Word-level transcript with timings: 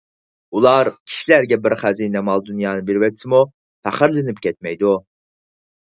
ئۇلار 0.59 0.87
كىشىلەرگە 1.09 1.59
بىر 1.67 1.75
خەزىنە 1.83 2.23
مال– 2.29 2.43
دۇنيانى 2.49 2.85
بېرىۋەتسىمۇ 2.89 3.43
پەخىرلىنىپ 3.89 4.45
كەتمەيدۇ. 4.47 4.99